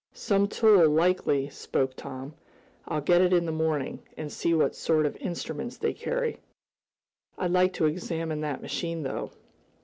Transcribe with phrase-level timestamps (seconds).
[0.13, 2.33] "Some tool, likely," spoke Tom.
[2.87, 6.39] "I'll get it in the morning, and see what sort of instruments they carry.
[7.37, 9.29] I'd like to examine that machine, though."